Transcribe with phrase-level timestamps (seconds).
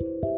[0.00, 0.33] Thank you.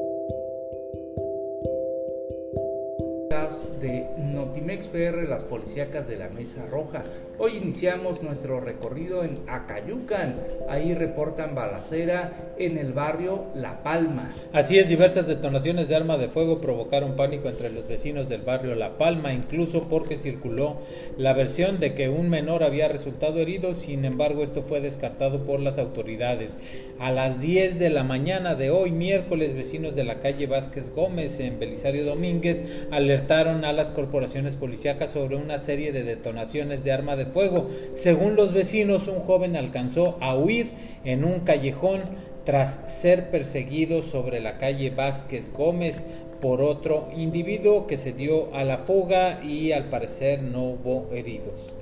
[3.36, 7.04] De Notimex PR, las policíacas de la Mesa Roja.
[7.38, 10.36] Hoy iniciamos nuestro recorrido en Acayucan.
[10.70, 14.30] Ahí reportan balacera en el barrio La Palma.
[14.54, 18.74] Así es, diversas detonaciones de arma de fuego provocaron pánico entre los vecinos del barrio
[18.74, 20.78] La Palma, incluso porque circuló
[21.18, 25.60] la versión de que un menor había resultado herido, sin embargo esto fue descartado por
[25.60, 26.58] las autoridades.
[26.98, 31.38] A las 10 de la mañana de hoy, miércoles, vecinos de la calle Vázquez Gómez
[31.40, 37.16] en Belisario Domínguez alertaron a las corporaciones policíacas sobre una serie de detonaciones de arma
[37.16, 37.68] de fuego.
[37.92, 40.70] Según los vecinos, un joven alcanzó a huir
[41.04, 42.02] en un callejón
[42.44, 46.06] tras ser perseguido sobre la calle Vázquez Gómez
[46.40, 51.74] por otro individuo que se dio a la fuga y al parecer no hubo heridos.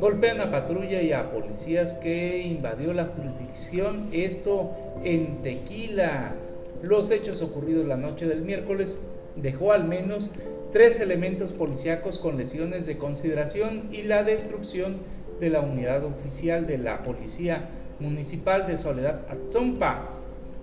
[0.00, 4.70] Golpean a patrulla y a policías que invadió la jurisdicción, esto
[5.04, 6.34] en Tequila.
[6.82, 9.00] Los hechos ocurridos la noche del miércoles
[9.42, 10.30] dejó al menos
[10.72, 14.98] tres elementos policíacos con lesiones de consideración y la destrucción
[15.40, 17.68] de la unidad oficial de la Policía
[18.00, 20.10] Municipal de Soledad Atzompa.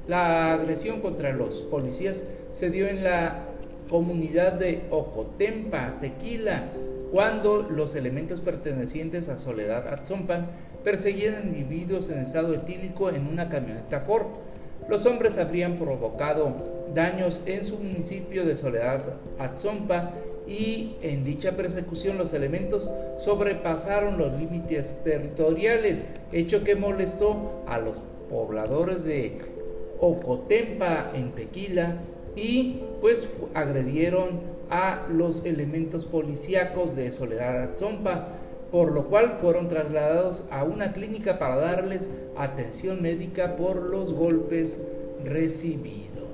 [0.08, 3.46] La agresión contra los policías se dio en la
[3.90, 6.70] comunidad de Ocotempa, Tequila,
[7.12, 10.48] cuando los elementos pertenecientes a Soledad Atzompa
[10.84, 14.28] perseguían individuos en estado etílico en una camioneta Ford.
[14.88, 16.54] Los hombres habrían provocado
[16.94, 19.02] daños en su municipio de Soledad
[19.40, 20.12] Atzompa
[20.48, 28.03] y en dicha persecución los elementos sobrepasaron los límites territoriales, hecho que molestó a los
[28.30, 29.40] pobladores de
[30.00, 31.98] Ocotempa en Tequila
[32.36, 38.28] y pues agredieron a los elementos policíacos de Soledad Atzompa
[38.72, 44.82] por lo cual fueron trasladados a una clínica para darles atención médica por los golpes
[45.24, 46.25] recibidos.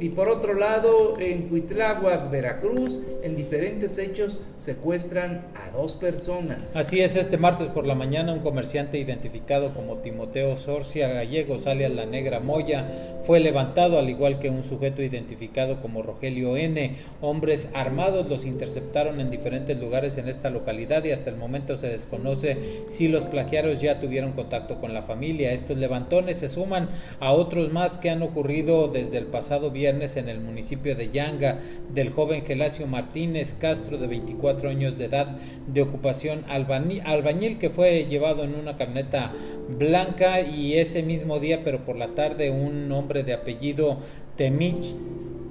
[0.00, 6.76] Y por otro lado, en Cuitláhuac, Veracruz, en diferentes hechos secuestran a dos personas.
[6.76, 11.92] Así es, este martes por la mañana un comerciante identificado como Timoteo Sorcia Gallegos, alias
[11.92, 12.88] La Negra Moya,
[13.22, 16.96] fue levantado al igual que un sujeto identificado como Rogelio N.
[17.20, 21.88] Hombres armados los interceptaron en diferentes lugares en esta localidad y hasta el momento se
[21.88, 22.58] desconoce
[22.88, 25.52] si los plagiarios ya tuvieron contacto con la familia.
[25.52, 26.88] Estos levantones se suman
[27.20, 31.58] a otros más que han ocurrido desde el pasado viernes en el municipio de Yanga
[31.92, 35.36] del joven Gelacio Martínez Castro de 24 años de edad
[35.66, 39.32] de ocupación albañil que fue llevado en una carneta
[39.68, 43.98] blanca y ese mismo día pero por la tarde un hombre de apellido
[44.36, 44.96] Temich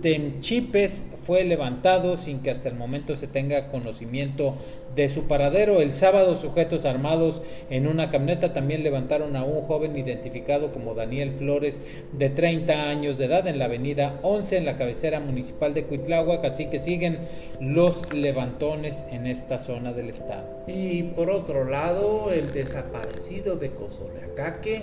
[0.03, 4.53] Temchipes fue levantado sin que hasta el momento se tenga conocimiento
[4.97, 5.79] de su paradero.
[5.79, 11.31] El sábado, sujetos armados en una camioneta también levantaron a un joven identificado como Daniel
[11.31, 11.79] Flores,
[12.11, 16.43] de 30 años de edad, en la avenida 11, en la cabecera municipal de Cuitláhuac.
[16.43, 17.19] Así que siguen
[17.61, 20.65] los levantones en esta zona del estado.
[20.67, 24.81] Y por otro lado, el desaparecido de Cozoleacaque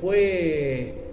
[0.00, 1.07] fue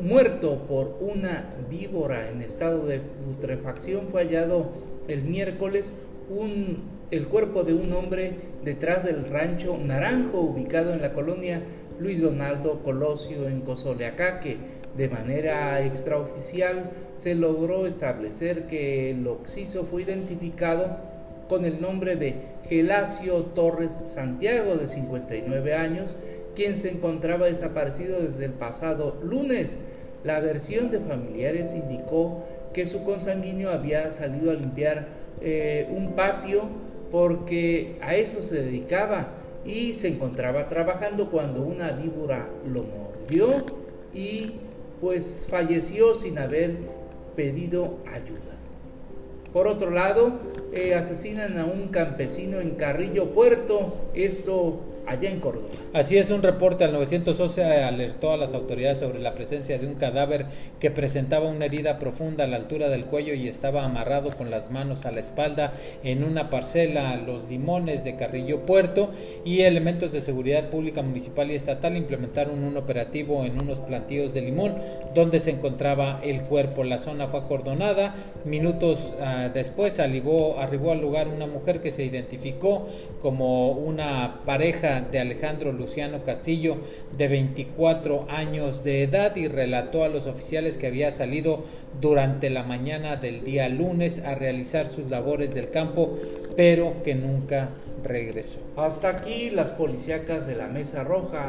[0.00, 4.72] muerto por una víbora en estado de putrefacción, fue hallado
[5.08, 5.94] el miércoles
[6.28, 8.32] un, el cuerpo de un hombre
[8.64, 11.62] detrás del rancho Naranjo, ubicado en la colonia
[11.98, 14.56] Luis Donaldo Colosio en Cozoleacaque.
[14.96, 21.14] De manera extraoficial se logró establecer que el occiso fue identificado
[21.48, 22.36] con el nombre de
[22.68, 26.16] Gelacio Torres Santiago, de 59 años,
[26.54, 29.80] quien se encontraba desaparecido desde el pasado lunes.
[30.24, 35.06] La versión de familiares indicó que su consanguíneo había salido a limpiar
[35.40, 36.62] eh, un patio
[37.10, 39.28] porque a eso se dedicaba
[39.64, 43.64] y se encontraba trabajando cuando una víbora lo mordió
[44.12, 44.52] y
[45.00, 46.76] pues falleció sin haber
[47.36, 48.40] pedido ayuda.
[49.52, 50.32] Por otro lado,
[50.72, 55.68] eh, asesinan a un campesino en Carrillo Puerto, esto allá en Córdoba.
[55.92, 59.94] Así es, un reporte al 911 alertó a las autoridades sobre la presencia de un
[59.94, 60.46] cadáver
[60.80, 64.70] que presentaba una herida profunda a la altura del cuello y estaba amarrado con las
[64.70, 69.10] manos a la espalda en una parcela Los Limones de Carrillo Puerto
[69.44, 74.42] y elementos de seguridad pública municipal y estatal implementaron un operativo en unos plantíos de
[74.42, 74.74] limón
[75.14, 76.84] donde se encontraba el cuerpo.
[76.84, 78.14] La zona fue acordonada.
[78.44, 82.86] Minutos ah, después arribó, arribó al lugar una mujer que se identificó
[83.20, 86.76] como una pareja de Alejandro Luciano Castillo,
[87.16, 91.64] de 24 años de edad, y relató a los oficiales que había salido
[92.00, 96.18] durante la mañana del día lunes a realizar sus labores del campo,
[96.56, 97.70] pero que nunca
[98.02, 98.60] regresó.
[98.76, 101.48] Hasta aquí las policíacas de la Mesa Roja.